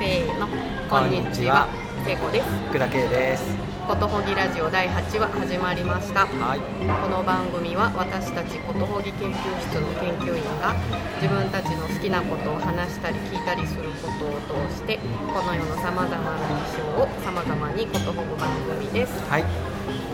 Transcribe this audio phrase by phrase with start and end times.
[0.00, 0.48] せーの
[0.88, 1.68] こんにちは。
[2.06, 3.44] けいこです福田圭です。
[3.86, 6.24] ことほぎラジオ第8話始まりました。
[6.24, 6.60] はい。
[7.04, 10.72] この番組は私たちことほぎ研究室の研究員が
[11.20, 14.96] 自分たちの好きなことを話したり聞いたりすることを通して
[15.36, 18.48] この世のさまざまな事象をさまざまにことほぐ番
[18.80, 19.44] 組ですはい。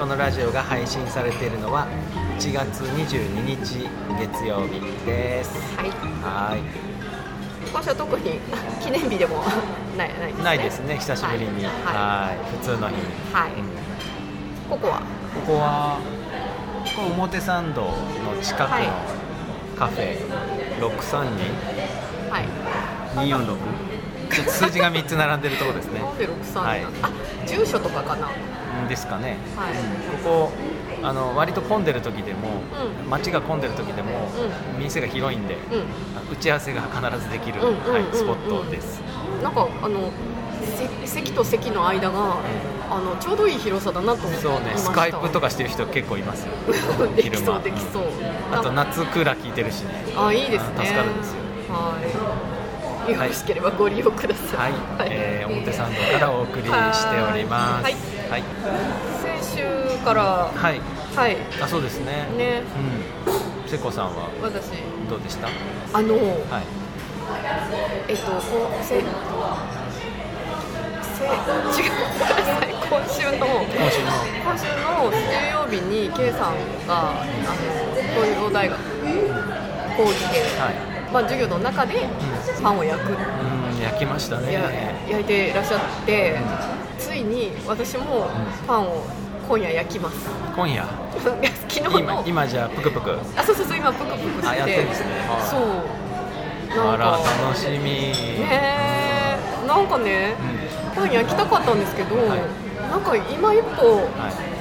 [0.01, 1.87] このラジオが配信されているのは
[2.41, 3.87] 1月22日
[4.19, 5.55] 月曜日です。
[5.79, 5.91] はい。
[6.27, 6.86] はい
[7.73, 8.39] 今週は特に
[8.83, 9.43] 記念日でも
[9.97, 10.45] ないないですね。
[10.45, 11.65] ないですね久しぶりに。
[11.65, 12.37] ははい。
[12.37, 13.03] い普通の日に。
[13.33, 13.51] はい。
[13.51, 14.71] うん。
[14.71, 15.01] ここは？
[15.35, 15.99] ここは
[16.85, 17.91] ここ表参道の
[18.43, 18.89] 近くのはい。
[19.79, 20.17] カフェ。
[20.81, 21.21] 632
[22.31, 23.29] はい。
[23.29, 23.57] 246
[24.33, 26.01] ちょっと数字が3つ並んでるところですね。
[26.01, 26.83] なんで63はい。
[26.83, 27.11] なんあ
[27.47, 28.29] 住所とかかな？
[28.83, 29.37] うんですかね。
[29.57, 29.75] はい。
[30.23, 30.53] ここ
[31.07, 32.49] あの割と混んでる時でも、
[33.05, 33.11] うん。
[33.11, 34.29] 街が混んでる時でも、
[34.79, 36.33] 店が広いんで、うん。
[36.33, 37.93] 打ち合わせが必ずできる、うんうんうんうん。
[37.93, 39.01] はい、スポットです、
[39.43, 40.11] なんかあの
[41.05, 42.39] せ席と席の間が
[42.91, 46.53] あのちょうどいい広さだなと思ってそうねスカイプとかしてる人結構いますよ。
[46.67, 48.03] 昼間できそうできそう、
[48.53, 49.91] あと夏クーラー効いてるしね。
[50.17, 50.87] あいいですね。
[50.87, 51.37] 助かるんですよ。
[51.71, 51.99] は
[53.09, 53.13] い。
[53.13, 54.73] よろしければご利用くださはい。
[54.73, 54.75] い、
[55.13, 57.85] えー表参道からお送りしております。
[57.85, 57.95] はい。
[58.31, 58.43] はい、
[59.23, 60.73] 先週からは
[61.17, 61.33] はい。
[61.33, 62.27] いあそうですね。
[62.37, 62.63] ね。
[63.27, 63.69] うん。
[63.69, 64.71] 瀬子さんは私。
[65.09, 65.49] どうでした？
[65.49, 66.65] あのはい。
[68.09, 69.05] えっとこうせせ違う。
[72.89, 74.07] 今週の今週の。
[74.45, 76.55] 今週の水曜日に K さん
[76.87, 77.55] があの
[78.15, 78.79] 東洋大学
[79.97, 80.75] 講義で、はい。
[81.13, 82.07] まあ、授業の中で
[82.63, 83.17] パンを焼く、うん
[83.83, 84.53] 焼きましたね。
[84.53, 84.71] や
[85.09, 86.37] 焼いていらっしゃって
[86.99, 88.29] ついに私も
[88.67, 89.05] パンを
[89.49, 90.17] 今夜焼きます。
[90.57, 90.85] 今夜？
[91.69, 91.99] 昨日の。
[92.01, 94.49] 今今じゃあプクプクあそうそうそう今プクプクして。
[94.49, 95.07] あやってんですね。
[95.29, 96.77] はいそう。
[96.77, 97.85] なんあらか楽しみ。
[97.85, 98.49] ね
[99.65, 99.67] え。
[99.67, 100.35] なんかね
[100.93, 102.41] うパン焼きたかったんですけど、はい。
[102.91, 104.57] なんか今一歩んはい。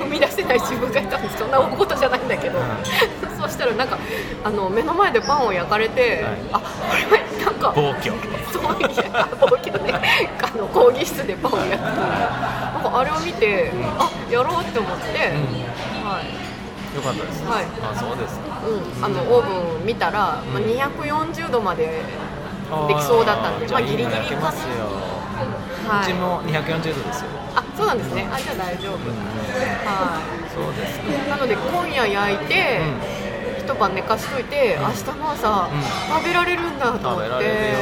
[0.00, 1.38] 踏み出せない自分がいたんです。
[1.38, 2.62] そんな大ことじゃないんだけど、う
[3.38, 3.98] そうしたらなんか
[4.44, 6.38] あの目の前でパンを焼かれて、はい。
[6.52, 8.12] あこなんか暴挙。
[8.52, 9.92] そういや暴挙ね。
[10.42, 11.80] あの講義室でパンを焼く
[12.80, 15.04] なんかあれを見て、あやろうって思って、
[16.00, 16.50] はい。
[16.96, 17.44] よかったです。
[17.44, 17.64] はい。
[17.82, 18.64] あそうですか。
[18.64, 22.02] うん、あのオーブン見たら、まあ、240度まで
[22.88, 24.88] できそうだったんでまあギリギリ焼けますよ、
[25.86, 26.04] はい。
[26.04, 28.28] うちも240度ですよ、あそうなんですね。
[28.32, 32.80] あじゃあ大丈夫、はそうですかいなので今夜焼いて、
[33.58, 34.82] 一晩寝かしといて、うん。
[34.82, 35.82] 明日の朝、うん。
[36.16, 37.76] 食べられるんだと思って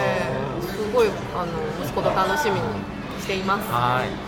[0.62, 1.52] すごいあの
[1.84, 2.60] 息子と楽しみに
[3.20, 3.70] しています。
[3.70, 4.27] はい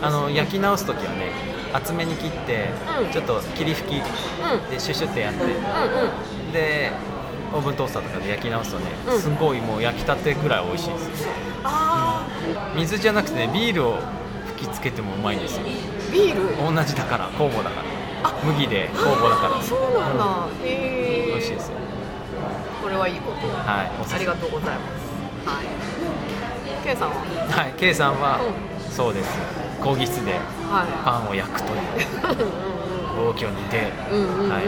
[0.00, 1.32] あの焼き直す時はね
[1.72, 2.70] 厚めに切って、
[3.04, 3.12] うん。
[3.12, 4.70] ちょっと霧吹きうん。
[4.70, 6.52] でシュッシュってやってうんうん。
[6.52, 6.90] で
[7.52, 9.20] オーブントースターとかで焼き直すとね、うん。
[9.20, 11.28] すごいもう焼きたてぐらい美味しいです
[11.64, 12.26] あ
[12.76, 13.98] 水じゃなくてねビールを
[14.56, 15.66] 吹きつけてもうまいんですよ。
[15.66, 16.74] ービール？
[16.74, 17.88] 同じだから酵母だから。
[18.24, 19.62] あ麦で酵母だから。
[19.62, 21.76] そうなんだ、へえ美味しいですよ。
[22.82, 23.46] これはいいこと。
[23.46, 25.48] はいありがとうございます。
[25.48, 25.66] はい。
[26.84, 27.14] K さんは？
[27.16, 29.38] はい K さんは、うそうです
[29.82, 30.40] 講義室では
[31.04, 31.80] パンを焼くという
[33.16, 33.90] 暴挙にて、
[34.48, 34.64] はい、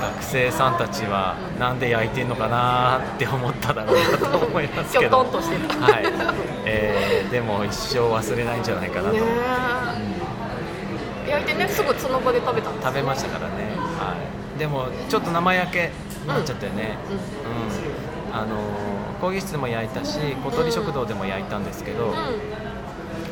[0.00, 5.18] 学生さんたちはなんで焼いてんのかなって思っただろうなと思いますけど。
[5.20, 5.28] はい。
[6.66, 9.26] えーでも一生忘れないんじゃないかなと、ねうん。
[9.26, 9.30] え
[11.30, 14.16] 焼いてねすぐその場で食べたんです食べましたからね、は
[14.56, 17.06] い、でもちょっと生焼けになっちゃったよね、う
[17.86, 17.90] ん
[18.32, 18.56] あの
[19.20, 22.12] 講義室でも焼いたし小鳥食堂でも焼いたんですけど、うん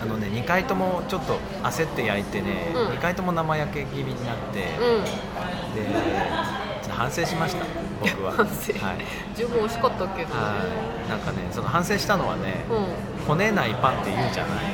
[0.01, 2.87] あのね2回ともちょっと焦って焼いてね、うん。
[2.89, 5.05] 2回とも生焼け気味になって、うん。
[5.75, 5.83] で
[6.83, 7.65] ちょっと反省しました
[8.01, 8.33] 僕は。
[8.39, 8.73] 反省。
[8.85, 8.99] はい、
[9.35, 10.55] 十分美味しかったけど、は
[11.07, 13.27] い、なんかねその反省したのはね、うん。
[13.27, 14.65] こねないパンって言うじゃない。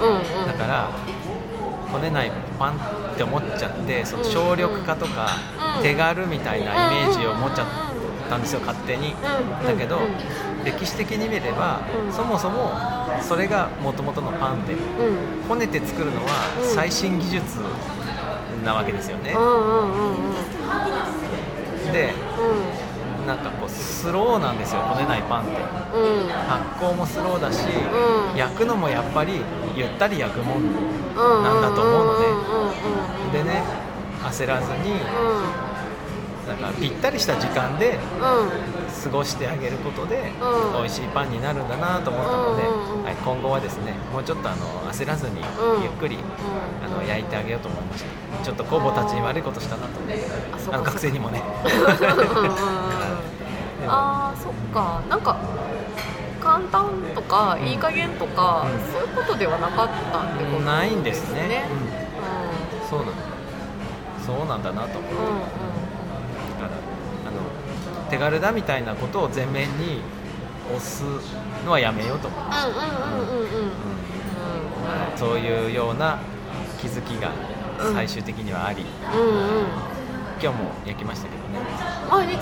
[0.00, 0.46] うんうん。
[0.46, 0.88] だから
[1.92, 5.28] こねないパンって思っちゃってその省力化とか
[5.76, 5.82] うん。
[5.82, 7.66] 手軽みたいなイメージを持っちゃっ
[8.30, 9.14] たんですよ勝手に。
[9.14, 9.66] うん。
[9.66, 12.12] だけどうん歴史的に見ればうん。
[12.12, 12.72] そもそも
[13.22, 15.48] それがもともとのパンでうん。
[15.48, 16.28] こねて作るのは
[16.62, 16.74] うん。
[16.74, 17.58] 最新技術
[18.64, 19.34] なわけですよね。
[21.92, 22.12] で
[23.20, 23.26] うん。
[23.26, 25.50] なんかこうスローなんですよこねないパンって。
[25.94, 26.28] うん。
[26.28, 27.64] 発酵もスローだし
[28.32, 28.36] うん。
[28.36, 29.40] 焼くのもやっぱり
[29.76, 32.26] ゆったり焼くもんうんなんだと思うのね。
[32.26, 33.32] うんうんうん。
[33.32, 33.62] でね
[34.22, 35.69] 焦らずにうん
[36.50, 38.50] だからぴったりした時間でうん
[39.02, 40.82] 過ごしてあげることで、うん。
[40.82, 42.62] 美味しいパンになるんだなと思ったので、
[43.06, 45.82] はい、今後はですねもうちょっとあの焦らずにうん。
[45.82, 46.18] ゆっくり、
[46.84, 48.44] あの焼いてあげようと思いました。
[48.44, 49.98] ちょっと酵母たちに悪いことしたなと。
[50.00, 50.24] 思って
[50.72, 51.42] あの学生にもね。
[53.86, 55.02] あーそっか。
[55.08, 55.38] なんか
[56.42, 57.68] 簡単とか、うん。
[57.68, 58.80] いい加減とか、うん。
[58.92, 61.64] そういうことではなかったってことないんですね。
[62.84, 63.12] うそうなんだ。
[64.26, 65.12] そうなんだなと思う。
[65.14, 65.30] んうんうん。
[65.30, 65.79] だ
[66.60, 66.74] からあ
[67.30, 70.00] の手軽だみたいなことを前面に
[70.68, 71.02] 押す
[71.64, 73.70] のはやめようと思う、うんうんうんうんうんうん
[75.16, 76.18] そういうような
[76.80, 77.30] 気づきが
[77.80, 78.84] うん最終的にはあり、
[79.14, 79.66] うんうん
[80.42, 81.60] 今日も焼きましたけどね
[82.10, 82.36] 毎日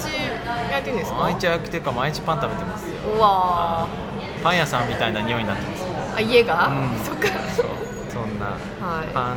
[0.70, 1.18] 焼いてるんですか？
[1.18, 2.94] 毎日焼くというか毎日パン食べてますよ。
[3.16, 3.88] うわ
[4.44, 5.82] パン屋さんみたいな匂いになってます。
[5.82, 6.98] ーあ家が、うん。
[7.04, 7.26] そっか。
[8.08, 8.46] そんな
[8.86, 9.08] はい。
[9.12, 9.36] パン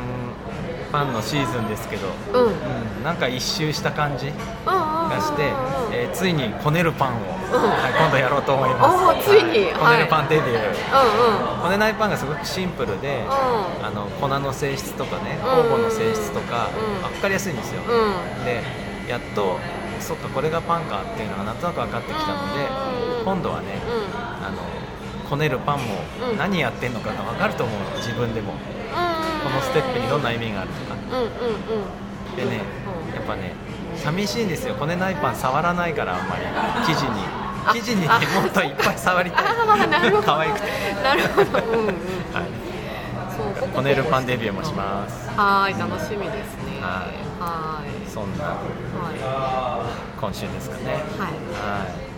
[0.92, 2.44] パンのシーズンですけど、うん。
[2.44, 2.52] うん
[2.98, 5.50] うん、なんか一周した感じがして、
[5.90, 7.22] えーついにこねるパンを、ん。
[7.22, 9.30] はい、今度やろうと思います。
[9.30, 9.72] ついに。
[9.72, 10.56] はこねるパンデビュー、うん
[11.56, 11.62] うん。
[11.62, 15.48] こねないパンがすごくシンプルで、うあの粉の性質とかねうん。
[15.64, 18.44] 酵母の性質とか、う分かりやすいんですよ、うん。
[18.44, 18.62] で
[19.08, 19.58] やっと
[20.00, 22.68] そっかこれがパンかっていうのがなんとなく分かってきたので、
[23.18, 23.24] うん。
[23.24, 23.80] 今度はね、
[24.14, 24.58] あの
[25.28, 25.84] こねるパンも
[26.30, 26.38] うん。
[26.38, 28.52] 何やってんのかが分かると思うの自分でも
[29.42, 30.94] このステップにどんな意味があるとか。
[30.94, 31.82] うんうんう
[32.34, 32.36] ん。
[32.36, 32.62] でね
[33.14, 33.54] やっぱね
[33.96, 34.74] 寂しいんですよ。
[34.74, 36.42] こねないパン触らないからあんまり。
[36.86, 37.24] 生地に。
[37.64, 38.18] あ生地にねあ。
[38.40, 39.44] もっといっぱい触りたい。
[39.46, 40.22] あーなるほど。
[40.22, 40.68] 可愛くて、
[41.02, 41.58] なるほど。
[41.78, 41.94] うんうん。
[42.32, 42.46] はい、
[43.74, 45.28] こねるパンデビューもします。
[45.36, 46.80] はーい楽しみですね。
[46.80, 47.06] は
[47.38, 48.10] はーい。
[48.10, 49.86] そんなは
[50.20, 50.84] 今週ですかね。
[50.84, 50.98] いはい。
[50.98, 52.11] はい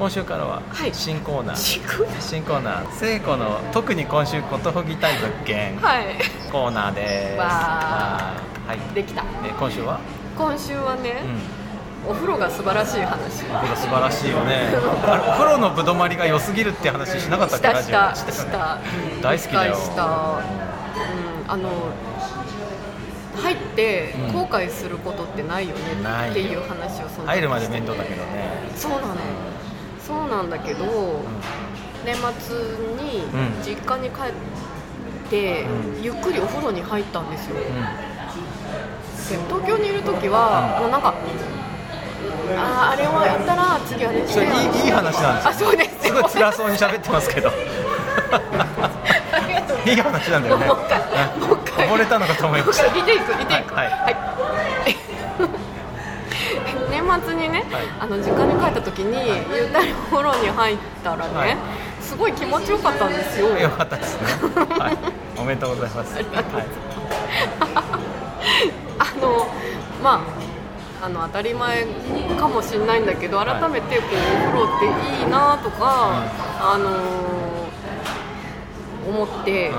[0.00, 0.94] 今週からははい。
[0.94, 2.20] 新コーナー、新コーナー。
[2.22, 2.92] 新コーナー。
[2.92, 5.76] 聖子の特に今週ことほぎたい物件。
[5.76, 6.16] はい。
[6.50, 7.38] コーナーです。
[7.38, 8.68] わー。
[8.68, 8.94] はい。
[8.94, 9.22] できた。
[9.44, 10.00] え今週は、
[10.38, 11.22] 今週はね
[12.06, 13.44] う、ん、お風呂が素晴らしい話。
[13.44, 14.72] お風呂素晴らしいよね。
[14.72, 18.24] お風呂のぶどまりが良すぎるって話しなかったっけしたラジオした。
[18.24, 18.56] でした。
[18.56, 18.82] よね
[19.16, 19.74] うん大好きだよ。
[19.74, 20.02] した。
[20.02, 20.10] うん。
[21.46, 21.68] あの
[23.36, 24.32] 入ってうん。
[24.32, 25.82] 後悔することってないよね
[26.30, 29.49] っていう話をその時入るまで面倒だけどね、そうなの
[30.10, 30.84] そうなんだけど、
[32.04, 32.56] 年末
[33.04, 36.02] にうん実家に帰って、うん。
[36.02, 37.56] ゆっくりお風呂に入ったんですよ、
[39.48, 40.82] 東京にいる時は、うん。
[40.82, 41.14] もうなんか
[42.58, 44.32] あーあれをやったら次あれして。
[44.32, 44.52] それいい
[44.86, 45.68] いい話なんですよ。
[45.68, 47.52] あそうですすごい辛そうに喋ってますけど。
[49.86, 50.66] いい話なんだよね。
[50.66, 52.92] もう一回溺れたのかと思いました。
[52.92, 53.86] リテイクリテイクはい。
[53.86, 53.94] はい。
[53.94, 54.96] はい。
[55.38, 55.69] 年
[57.18, 57.84] 末にね、はい。
[58.00, 61.56] あの実家に帰った時に、ゆったりお風呂に入ったらね、はい。
[62.00, 63.48] すごい気持ちよかったんですよ。
[63.56, 64.26] よかったですね、
[64.78, 64.98] はい、
[65.40, 66.26] おめでとうございます、はい、
[68.98, 69.46] あの
[70.02, 70.22] ま
[71.00, 71.86] ああの当たり前
[72.38, 76.24] かもしれないんだけど改めてこう、お風呂っていいなとか、
[76.60, 76.90] あの
[79.08, 79.70] 思って、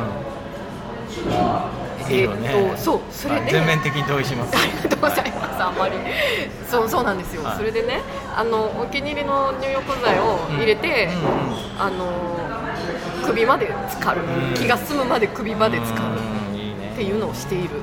[2.10, 3.42] いいよね、えっとそうそれで。
[3.42, 3.52] はい。
[3.52, 4.56] 全面的に同意します。
[4.58, 5.96] ありがとうございます、あんまり。
[6.70, 7.44] そう、そうなんですよ。
[7.44, 7.58] はい。
[7.58, 8.02] それでね、
[8.36, 11.22] あの、お気に入りの入浴剤を入れて、うんうん
[11.80, 12.12] あの、
[13.26, 14.54] 首まで浸かる、うん。
[14.56, 16.20] 気が済むまで首まで浸かる。
[16.94, 17.78] っていうのをしている。
[17.78, 17.82] うん。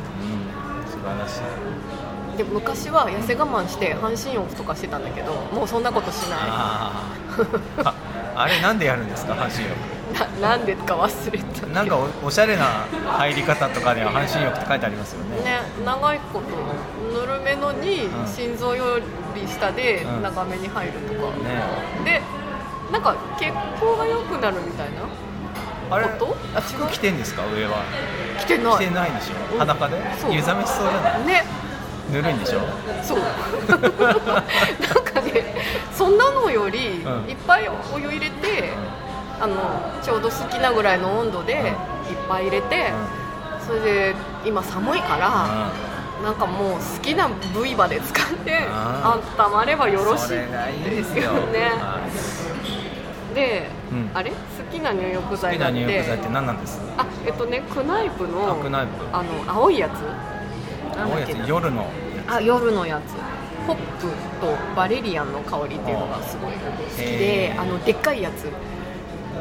[0.90, 2.36] 素晴らしい。
[2.38, 7.82] で、昔は痩せ我慢して半身浴とかしてたんだけど、もうそんなことしなあー。
[7.84, 7.94] あ
[8.36, 9.34] あれなんでやるんですか？
[9.34, 9.72] 半身浴。
[9.72, 9.97] い。
[10.12, 11.66] な、 なんでか忘れた。
[11.66, 12.64] なんかおおしゃれな
[13.18, 15.44] 入り方とかでは半身浴って書いてありますよね。
[15.44, 18.26] ね、長いことぬるめのにうん。
[18.26, 18.98] 心臓よ
[19.34, 20.22] り下でうん。
[20.22, 21.62] 長めに入るとか、ね。
[22.04, 22.22] で
[22.92, 23.46] なんか血
[23.80, 26.36] 行が良くなるみたいなあれこと？
[26.56, 27.42] あ服着てんですか？
[27.54, 27.82] 上は。
[28.40, 28.74] 来てない。
[28.74, 29.54] 着てないでしょ？
[29.54, 29.58] うん。
[29.58, 29.96] 裸で？
[30.18, 30.32] そう。
[30.32, 31.26] 湯冷めしそうじゃない？
[31.26, 31.44] ね。
[32.10, 32.60] ぬるいんでしょ？
[33.02, 33.18] そう。
[33.68, 33.80] なん
[35.04, 35.54] かね
[35.94, 37.30] そんなのより、うん。
[37.30, 38.72] いっぱいお湯入れて、
[39.40, 39.56] あの
[40.02, 41.72] ちょうど好きなぐらいの温度でいっ
[42.28, 42.90] ぱい入れて、
[43.66, 44.14] それで
[44.44, 45.72] 今寒いから、
[46.22, 50.46] なんかもう好きな部位まで使ってあ温まればよろしいで
[50.90, 51.24] ですすよ。
[51.24, 51.70] よ ね。
[51.78, 52.00] は
[53.32, 54.10] いで、うん。
[54.14, 54.30] あれ？
[54.30, 54.36] 好
[54.72, 55.74] きな入浴好きな剤だって。
[55.74, 56.80] 入浴剤って何なんです？
[56.96, 58.92] あえっとねクナイプのあクナイプ。
[59.12, 60.98] あの青いやつ？
[60.98, 61.86] 青いやつ夜の
[62.26, 63.14] あ夜のやつ。
[63.68, 64.06] ホップ
[64.40, 66.58] とバレリアンの香りっていうのがすごい好
[66.96, 68.48] きであのでっかいやつ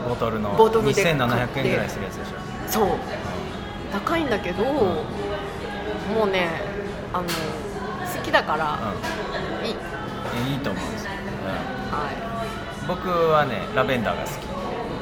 [0.08, 1.24] ボトルのボトルで買って。
[1.24, 2.32] 2700円ぐらいするやつでしょ。
[2.68, 2.90] そう。
[3.92, 5.04] 高いんだけど、も
[6.26, 6.62] うね
[7.14, 8.78] あの好きだから
[9.64, 11.12] いい、うんいいと思うんですよ、
[11.92, 12.12] は
[12.82, 12.88] うん。
[12.88, 14.34] 僕はねラベンダーが好き。
[14.34, 14.48] い、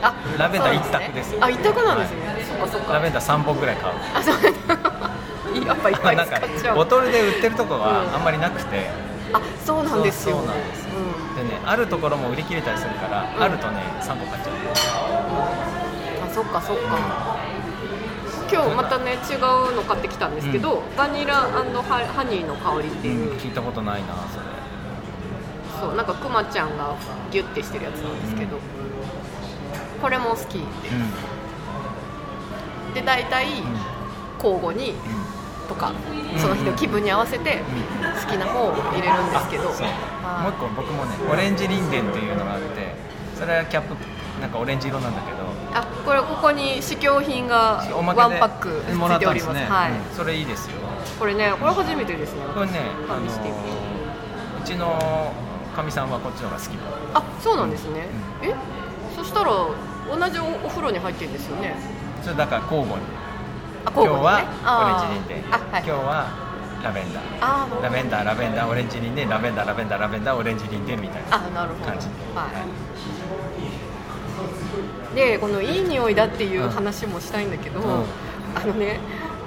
[0.02, 2.94] あラベンダー一択ですねあ一択なんですね、そっかそっか。
[2.94, 3.94] ラベンダー3本ぐらい買う。
[4.14, 4.36] あそう。
[5.66, 6.28] やっぱいっぱい使っ
[6.62, 6.76] ちゃう。
[6.76, 8.90] ボトルで売ってるとこうんがあんまりなくて、
[9.36, 10.38] あそうなんですよ。
[10.38, 11.48] そうなんですうん。
[11.48, 13.44] でねあるところも売り切れたりするから、うん。
[13.44, 14.56] あるとね3本買っちゃう。
[16.26, 17.36] あそっかそっか。
[18.52, 21.64] 今日またね違うの買ってきたんですけど、バニラハ
[22.16, 24.46] ハニーの香りっていう、うん聞いたことないなそれ。
[25.82, 26.96] そうなんかくまちゃんが
[27.32, 28.60] ギュッてしてるやつなんですけど、
[30.02, 30.64] これも好きでう
[32.92, 32.94] ん。
[32.94, 33.48] で大体
[34.38, 34.94] 交互に
[35.68, 35.94] とか
[36.38, 37.62] その日の気分に合わせて
[38.24, 42.94] 好きな方を入れるんですけど、もう一個僕もねオレンジリンデンっていうのがあって
[43.36, 43.96] それはキャップ
[44.42, 45.46] なんかオレンジ色なんだけど。
[45.74, 49.54] あこれここに試供品がワンパックつもらいております。
[49.54, 49.98] ね、はい、うん。
[50.16, 50.78] それいいですよ。
[51.20, 52.42] これねこれ初めてですね。
[52.54, 52.80] これね
[53.10, 53.28] あのう
[54.66, 55.34] ちの
[55.76, 56.78] かみさんはこっちの方が好き
[57.14, 58.08] あそうなんですね、
[58.42, 58.56] え？
[59.16, 61.76] そしたら同じおお風呂に入ってるんですよね。
[62.24, 63.06] それだから交互に。
[63.06, 63.25] あ
[63.94, 65.84] 今日はオレンジリンデン、あはい。
[65.86, 66.28] 今日は
[66.84, 67.82] ラベンダー。
[67.84, 71.42] ラベンダーラベンダーオレンジリンデンラベンダーラベンダーラベンダーオレンジリンデンみたいな感
[72.00, 72.08] じ。
[72.36, 72.50] は
[75.14, 75.16] い。
[75.16, 77.86] でこのいい匂いだっていう話もしたいんだけど、うん。
[78.56, 79.00] あのね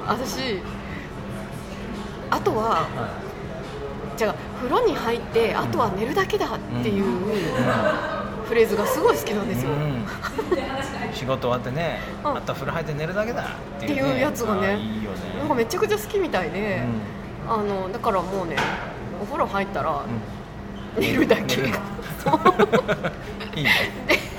[0.07, 0.61] 私
[2.31, 2.87] あとはは
[4.17, 7.05] じゃあ風呂に入ってあとは寝るだけだっていう
[8.49, 10.05] フレーズがすごい好きなんですよ、うん。
[11.13, 12.37] 仕事終わってね、うん。
[12.37, 15.19] あとは風呂入って寝るだけだっていう,、ね、いうやつがねあーいいよね。
[15.39, 16.83] なんかめちゃくちゃ好きみたいで、
[17.47, 18.57] うあのだからもうね
[19.23, 20.07] お風呂入ったらん。
[20.99, 21.55] 寝るだけ、
[23.55, 23.71] いいね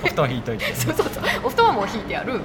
[0.03, 0.73] お布団引いといて。
[0.73, 1.23] そうそうそう。
[1.45, 2.41] お布団はもう引いてある、うん。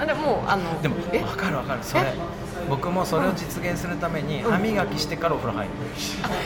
[0.00, 1.20] あでもうあのでもえ？
[1.20, 1.80] 分かる分かる。
[1.82, 2.14] それ
[2.68, 4.50] 僕もそれを実現するためにうん。
[4.50, 5.72] 歯磨きしてからお風呂入る。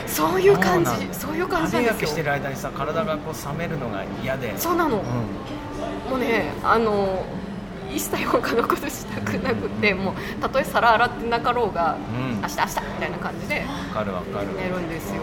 [0.07, 4.57] そういう感じそういう感じ歯磨きしてる間にさ体がこう冷めるのが嫌で。
[4.59, 6.11] そうなの、うん。
[6.11, 7.25] もうねあの
[7.91, 12.41] 一切他のことしたくなくてもうたとえ皿洗ってなかろうが、うん。
[12.41, 14.47] 明日明日みたいな感じで分かる分かる。
[14.57, 15.23] 寝るんですよ。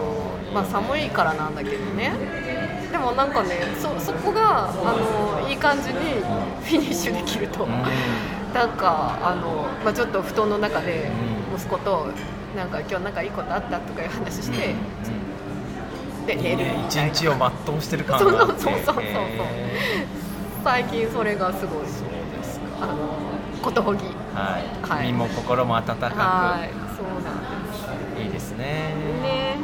[0.54, 2.12] まあ寒いからなんだけどね。
[2.90, 4.72] でもなんかねそそこがあ
[5.42, 7.70] のいい感じにフィニッシュできると、うん
[8.54, 11.10] なんかあの、まあ、ちょっと布団の中で
[11.52, 11.56] うん。
[11.56, 12.06] 息子と
[12.56, 14.74] なんか今日なんかいいことあったとかいう話して、
[16.26, 16.64] で寝る。
[16.88, 17.34] 一日を
[17.66, 18.60] 全うしてる感そうがあって。
[18.60, 20.06] そうそうそうそうへ
[20.64, 22.66] 最近それがすごいーそうですか。
[22.82, 22.94] あの
[23.62, 24.04] ことほぎ。
[24.34, 25.06] はい、はい。
[25.08, 26.70] 身も心も温かはい。
[26.96, 27.34] そうなん
[28.16, 28.94] くいいですね。
[28.96, 29.58] ですね。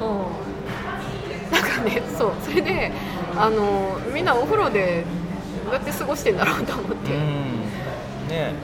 [0.00, 1.52] うん。
[1.52, 2.32] なんかねそう。
[2.42, 2.92] それで
[3.36, 5.04] あのみんなお風呂で
[5.74, 8.28] やって過ごしてんだろうと思って、うん。
[8.28, 8.54] ね。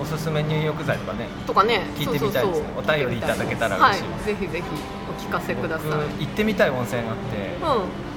[0.00, 1.82] おすすめ入浴剤とかねとかね。
[1.94, 2.66] 聞いてみたいですね。
[2.76, 4.24] お便りいただけたらはい嬉しい。
[4.24, 4.64] ぜひぜひ
[5.08, 5.90] お聞かせください。
[5.90, 7.56] 僕行ってみたい温泉があって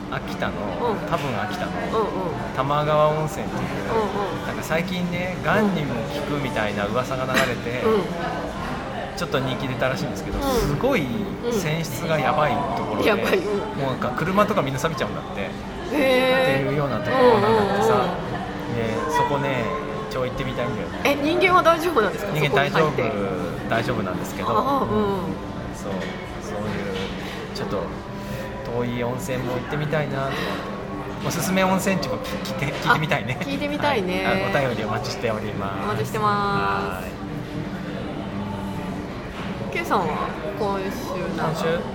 [0.10, 0.16] うん。
[0.16, 0.98] 秋田の、うん。
[1.08, 2.56] 多分秋田のうんうん。
[2.56, 3.62] 玉川温泉っていう、
[4.44, 8.02] うなんか最近ねがんにも効くみたいな噂が流れて、んうん。
[9.16, 10.44] ちょっと人気出たらしいんですけど、うん。
[10.44, 11.06] すごい
[11.50, 15.50] 泉質がやばいところで、もうなんか車とかみんな錆びちゃうんだって、
[15.88, 18.10] ってへいうようなところなんだってさ、うんうんうん
[18.76, 19.64] ね、そこね
[20.10, 21.02] 超行ってみたいんだよね。
[21.04, 22.32] え人間は大丈夫なんですか？
[22.34, 22.92] 人間大丈夫
[23.70, 24.50] 大丈夫なんですけど。
[24.50, 24.56] うん
[25.76, 25.92] そう
[26.42, 26.64] そういう
[27.54, 27.84] ちょっと
[28.80, 30.16] 遠い温泉も行ってみたいな。
[30.16, 30.40] と思って
[31.28, 33.38] おすすめ温泉地も聞聞いて聞いてみたいね。
[33.40, 34.26] あ聞いてみたいね。
[34.26, 34.44] はい。
[34.44, 35.84] あお便りお待ちしております。
[35.86, 37.04] お待ちしてまはい。
[39.72, 40.06] す K さんは
[40.60, 40.86] 今週
[41.36, 41.95] 今週？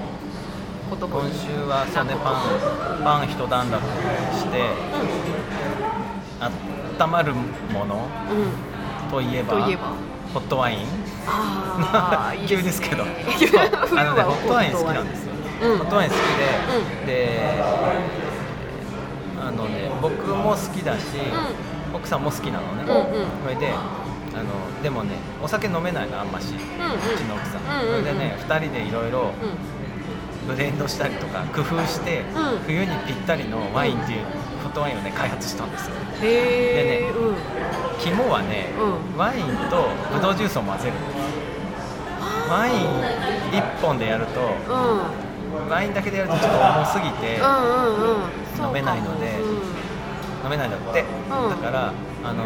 [0.90, 2.42] 今週はそうねパ
[2.98, 3.80] ンパン一段落
[4.34, 4.70] して
[6.98, 10.10] 温まるものうん、うん、といえば。
[10.34, 10.78] ホットワイン。
[11.26, 13.04] ああ 急ですけど。
[13.96, 15.32] あのねホットワイン好きなんですよ、
[15.62, 17.62] うんホットワイン好きで、で
[19.40, 21.00] あのね僕も好きだし、
[21.92, 23.26] 奥さんも好きなのね、うんうん。
[23.44, 26.92] それであのでもねお酒飲めないのあんまし、ううん。
[26.92, 28.04] うんちの奥さん、うんうんうん。
[28.04, 29.69] それでね2人でいろいろうん
[30.46, 32.58] ブレンドしたりとか工夫して、うん。
[32.66, 34.24] 冬にぴったりのワインっていう
[34.62, 35.94] ホットワインをね開発したんですよ。
[36.20, 36.26] で
[37.06, 37.36] ねうん。
[37.98, 39.18] 肝はね、うん。
[39.18, 40.92] ワインとブドウジュースを混ぜる
[42.50, 42.74] ワイン
[43.52, 45.68] 1本でやるとうん。
[45.68, 47.38] ワインだけでやるとちょっと重すぎて
[48.62, 50.44] 飲めないのでうん。
[50.44, 51.50] 飲めないんだって、うん。
[51.50, 51.92] だから
[52.24, 52.44] あの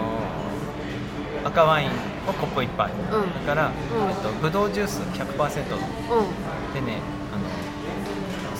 [1.44, 1.88] 赤ワイン
[2.28, 3.46] をコップ1杯、うん。
[3.46, 3.72] だから、ん。
[4.08, 6.74] えっと、ブドウジュース100%うん。
[6.74, 6.98] でね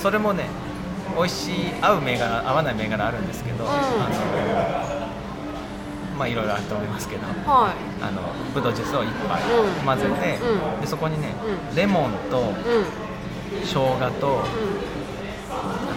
[0.04, 0.44] それもね
[1.16, 3.70] 美味しい合う銘柄合わない銘柄あるんですけど、うん。
[3.70, 3.78] あの
[6.18, 8.20] まあいろいろあると思いますけどはあの
[8.52, 9.86] ブドウジュースを1杯うん。
[9.86, 10.80] 混ぜて、うん。
[10.82, 11.32] でそこにね、
[11.70, 11.74] うん。
[11.74, 12.84] レモンというん。
[13.62, 14.44] 生姜とあ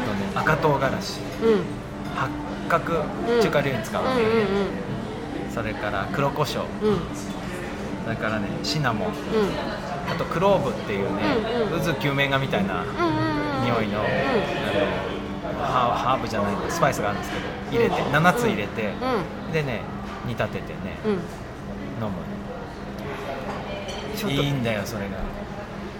[0.06, 1.20] とね赤唐辛子。
[2.16, 2.30] 八
[2.70, 3.42] 角うん。
[3.42, 4.44] 中華料理に使うので、うんうん
[5.54, 6.64] それから黒胡椒。
[8.06, 9.08] それからねシナモン。
[9.10, 9.14] うん。
[10.10, 11.24] あとクローブっていうね、
[11.84, 12.86] 渦救命画みたいな
[13.67, 18.13] 匂いの,、あのハーハーブじゃないスパイスがあるんですけど入れて、うん。
[18.13, 18.93] 7つ入れて、
[19.50, 19.81] うでね
[20.25, 21.13] 煮立ててね、んうん。
[21.13, 22.27] 飲む
[24.31, 25.17] いいんだよそれが。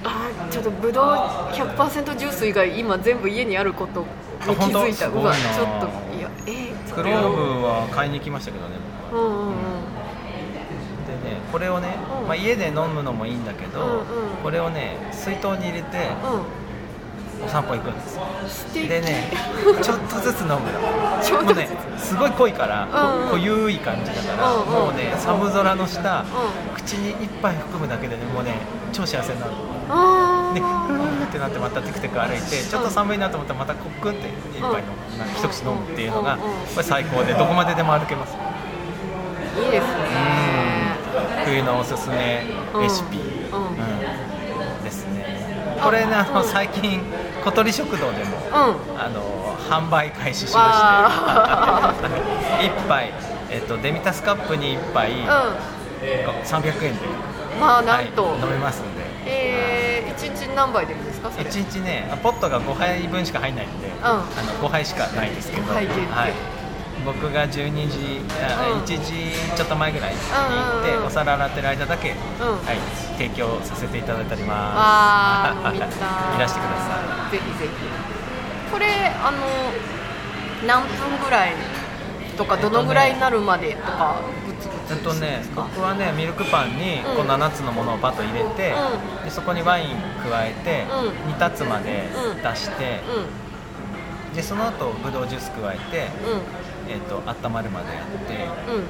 [0.04, 1.06] あーちょっとぶどう
[1.52, 4.08] 100%ジュース以外今全部家にあることに
[4.56, 5.08] 気づいた。
[5.08, 8.76] うわちょっといやえー、クローブは買いに行きましたけどね
[9.12, 9.28] 僕は。
[9.28, 9.54] うんうんうん。
[11.06, 12.28] でねこれをね、うん。
[12.28, 14.04] まあ、家で飲むのもいいんだけど、うんうん。
[14.44, 16.67] これをね水筒に入れてうん
[17.44, 18.74] お散歩行くんです。
[18.74, 19.32] でね
[19.82, 20.58] ちょっとずつ飲むの。
[21.44, 23.22] もうねすごい濃いから、うん。
[23.24, 24.70] うん濃ゆい感じだから、うんうん。
[24.70, 26.24] もうね寒空の下、う
[26.76, 28.54] 口に一杯含むだけでねもうね
[28.94, 29.52] 超幸せになる
[29.90, 34.76] あで、ふーーってなってまたテクテク歩いてちょっと寒いなと思ったらまたコックンって一杯の、
[35.18, 36.42] なんか一口飲むっていうのがこ
[36.78, 38.36] れ最高でどこまででも歩けます。
[39.58, 40.88] いいですね。
[41.46, 42.46] 冬のおすすめ
[42.80, 43.18] レシピ、
[44.84, 45.78] ですね。
[45.82, 47.02] これねあのうん最近
[47.48, 49.00] 小鳥食堂でもうん。
[49.00, 51.10] あの販売開始しわ
[51.90, 53.14] まして 一杯、
[53.50, 55.16] えっと、デミタスカップに1杯、う
[56.44, 59.08] 300円で、んまあなんと、はい、飲めますんで。
[59.30, 66.14] えー、1日何杯でるんですかそれ？1日ねポットが5杯分しか入んないんで、あの5杯しかないですけど、5杯限定。
[66.14, 66.34] はい、
[67.08, 69.00] 僕が12時、あうん1時
[69.56, 72.18] ちょっと前ぐらいに行って、お皿洗ってる間だけ、うん。
[72.66, 72.78] はい、
[73.16, 75.72] 提供させていただいております。
[75.72, 77.72] いらしてくださぜひぜひ。
[78.70, 78.86] これ
[79.24, 79.38] あの
[80.68, 81.54] 何分ぐらい
[82.38, 84.18] とかどのぐらいになるまでとか
[84.90, 88.76] えっとね僕はねミルクパンにこううん7つのものをパッと入れて、
[89.22, 89.96] うでそこにワイン
[90.30, 91.32] 加えて、うん。
[91.32, 92.44] 煮立つまでうん。
[92.44, 93.00] 出して、
[94.34, 96.10] うでその後ブドウジュース加えて、
[96.90, 98.84] えっと温まるまでやってでうん。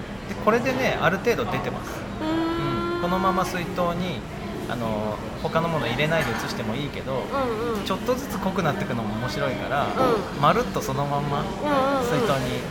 [0.43, 1.91] これでねある程度出てます。
[2.21, 3.01] うーん。
[3.01, 4.19] このまま水筒に
[4.69, 7.83] あの他のもの入れないで移してもいいけど、うんうん。
[7.85, 10.41] ちょっとずつ濃くなっていくのも面白いから、うん。
[10.41, 11.45] まるっとそのまんまうん
[11.99, 12.61] うん水筒に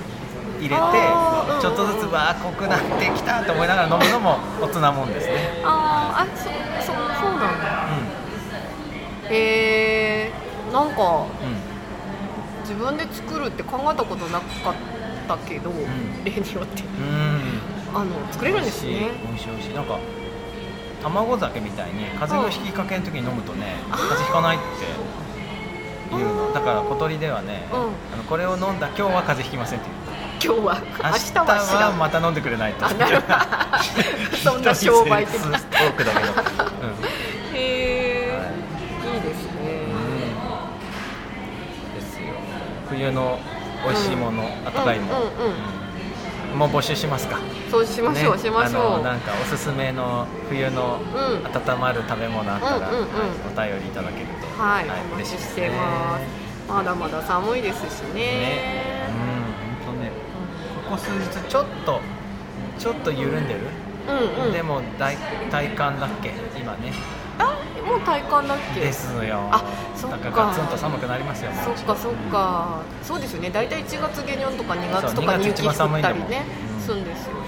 [0.58, 7.86] 入れて、あーちょっとずつわあ濃くなってきたと思いながら飲むのも大人もんですね、あーあそそそうなんだ。
[9.28, 10.32] うへえ
[10.72, 11.28] なんかんうん、
[12.62, 14.95] 自分で作るって考えたことなかった
[15.38, 16.24] けど、ん。
[16.24, 16.82] 例によって。
[16.82, 17.76] うん。
[17.94, 19.10] あの作れるんですね。
[19.26, 19.74] 美味しい美味しい。
[19.74, 19.98] なんか
[21.02, 24.60] 卵酒みたいに風邪のひきかけの時に飲むとね風邪ひかないっ
[26.08, 26.52] ていうの。
[26.52, 27.78] だから小鳥ではね、うん。
[28.14, 30.06] あのこれを飲んだ今日は風邪ひきませんって言う。
[30.38, 32.86] 今日は明日はまた飲んでくれないと。
[34.36, 35.58] そんな商売的な。
[35.58, 37.56] トークだけど、うん。
[37.56, 39.16] へえ、はい。
[39.16, 39.86] い、いですね。
[41.94, 42.34] ですよ。
[42.90, 43.38] 冬の
[43.88, 45.12] 美味しいもの、温かいも。
[45.12, 47.38] の、もう募集しますか。
[47.70, 48.42] そうしましょう、ね。
[48.42, 49.04] しましょう。
[49.04, 51.46] なんかおすすめの冬のうん。
[51.46, 56.46] 温まる食べ物あったら、お便りいただけると、はい、お嬉しいです待ちしてます。
[56.68, 58.14] まだまだ寒いですしね。
[58.14, 59.08] ね。
[59.08, 60.10] うん本当ね。
[60.88, 62.00] ここ数日ちょっと
[62.78, 63.60] ちょっと緩んでる、
[64.08, 64.52] うんうん。
[64.52, 65.16] でも大
[65.50, 66.32] 体感だっけ？
[66.58, 66.92] 今ね。
[66.92, 67.25] あ
[67.86, 68.80] もう体感だっけ？
[68.80, 69.38] ですよ。
[69.52, 69.62] あ
[69.94, 70.30] そっか。
[70.30, 73.50] ガツンと寒くなりますよもうそっかそっか、そうですよね。
[73.50, 76.44] 大体1月下旬とか2月とかそう2月に雪降ったりね。
[76.74, 76.80] うん。
[76.80, 77.40] するんですよね。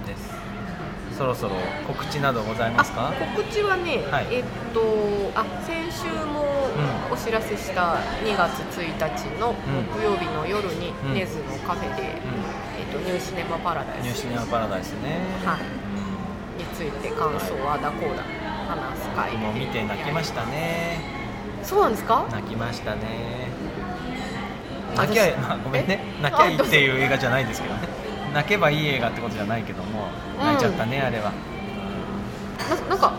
[0.00, 0.06] うん。
[0.06, 1.16] です。
[1.16, 1.54] そろそろ
[1.86, 3.08] 告知などございますか？
[3.08, 4.26] あ告知はね、はい。
[4.30, 4.80] えっと
[5.34, 6.42] あ先週も
[7.10, 9.54] うお知らせした2月1日の
[9.94, 11.14] 木曜日の夜にうん。
[11.14, 12.06] 根津のカフェで、う
[12.78, 15.85] えっと、ニューシネマパラダイん、ニュースシネマパラダイスね、はい
[16.88, 18.22] いて感想をあだこうだ
[18.68, 21.00] 話す会僕も見て泣きましたね。
[21.62, 22.26] そうなんですか？
[22.30, 23.48] 泣きましたね。
[24.94, 26.00] あ泣きゃまあ、ごめんね。
[26.18, 27.88] え泣きゃいいっていう映画じゃないですけどね。
[28.34, 31.32] 泣けばいい映画ってことじゃないけどもうん泣いちゃったね、あれは。
[32.68, 33.12] ななんか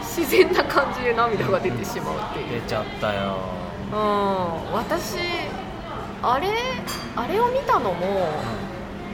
[0.00, 3.36] 自然な感じで涙が出てしまうっていう、出ちゃったよ。
[3.92, 5.16] うん、私
[6.22, 6.48] あれ
[7.14, 8.28] あれを見たのも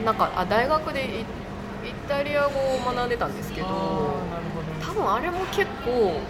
[0.04, 1.24] なんかあ大学でイイ
[2.12, 3.66] タリア語を学んでたんですけど
[4.82, 6.20] 多分あれも結構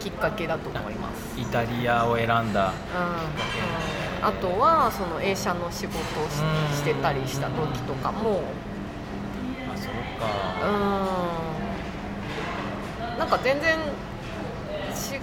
[0.00, 2.38] きっかけだと思います、イタリアを選んだ。
[2.38, 2.44] うん。
[2.48, 2.52] う
[4.24, 6.76] ん、あとはその映写の仕事をしうん。
[6.76, 8.40] してたりした時とかも。
[9.70, 10.26] あそううか
[13.16, 13.18] ん。
[13.18, 15.16] なんか全然違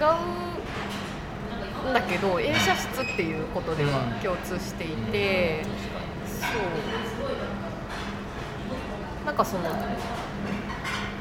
[1.88, 5.97] うんだけど映写室っていうことでは共通していて、そうなん
[9.38, 9.64] かその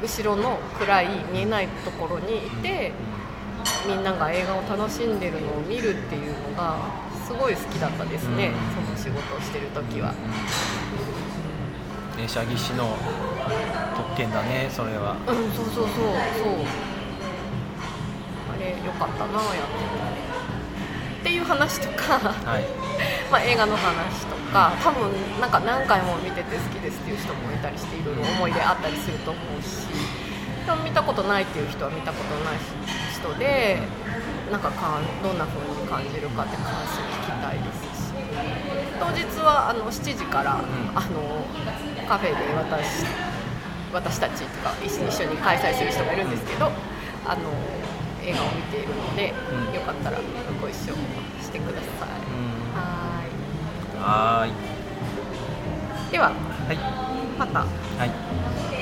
[0.01, 2.91] 後ろの暗い見えないところにいて
[3.87, 6.77] みんなが映画を楽しんでるのを見るっていうのが
[7.25, 8.97] すごい好きだったですね、うん。
[8.97, 10.13] その仕事をしてる時は。
[12.19, 12.97] 映写技師の
[13.95, 15.17] 特権だねそれは。
[15.27, 15.93] うん、そうそうそうそう。
[18.49, 20.27] あれよかったなやって
[21.19, 22.63] っていう話とか、はい。
[23.29, 29.87] まあ、映画の話とか多分なんか何回も見てて好きですっていう人もいたりしていろいろ思い出あったりすると思うし
[30.65, 32.59] でも見たことないっていう人は見たことない
[33.13, 33.79] 人で
[34.51, 38.13] なんかかんどんな風に感じるかって関数聞きたいですし。
[38.99, 40.65] 当日はあの7時から、ん。
[40.95, 41.45] あの
[42.07, 43.05] カフェで私
[43.93, 46.71] 私たちとか一緒に一緒に開催する人もいるんですけど
[47.25, 47.51] あの
[48.23, 49.75] 映画を見ているので、うん。
[49.75, 50.19] よかったら
[50.61, 50.93] ご一緒
[51.41, 52.56] してください。
[54.07, 56.11] うんはい。
[56.11, 56.77] でははい。
[57.37, 57.59] また。
[57.59, 57.65] は
[58.05, 58.11] い。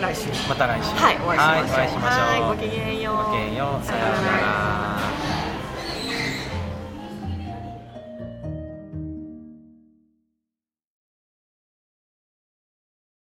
[0.01, 0.29] 来週。
[0.47, 0.95] また来週。
[0.95, 1.79] はいお会いしましょう。
[1.79, 2.27] はいお会いしましょう。
[2.27, 3.17] はいごきげんよう。
[3.17, 3.85] ごきげんよう。
[3.85, 4.84] さようなら